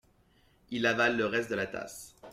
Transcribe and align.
Il 0.71 0.87
avale 0.87 1.15
le 1.15 1.27
reste 1.27 1.51
de 1.51 1.55
la 1.55 1.67
tasse. 1.67 2.15